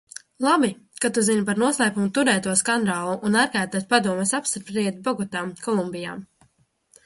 Labi, 0.43 0.69
kā 1.03 1.11
tu 1.17 1.23
zini 1.27 1.43
par 1.49 1.61
noslēpumā 1.63 2.07
turētu 2.15 2.57
skandālu 2.63 3.13
un 3.31 3.39
ārkārtas 3.43 3.87
padomes 3.95 4.35
apspriedi 4.41 4.99
Bogotā, 5.11 5.47
Kolumbijā? 5.69 6.21